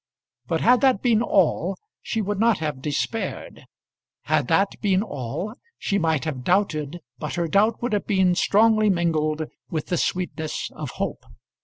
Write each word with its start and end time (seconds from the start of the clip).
But, 0.47 0.61
had 0.61 0.81
that 0.81 1.03
been 1.03 1.21
all, 1.21 1.77
she 2.01 2.23
would 2.23 2.39
not 2.39 2.57
have 2.57 2.81
despaired. 2.81 3.65
Had 4.23 4.47
that 4.47 4.69
been 4.81 5.03
all, 5.03 5.53
she 5.77 5.99
might 5.99 6.25
have 6.25 6.43
doubted, 6.43 7.01
but 7.19 7.35
her 7.35 7.47
doubt 7.47 7.83
would 7.83 7.93
have 7.93 8.07
been 8.07 8.33
strongly 8.33 8.89
mingled 8.89 9.43
with 9.69 9.85
the 9.89 9.97
sweetness 9.97 10.71
of 10.73 10.89
hope. 10.95 11.23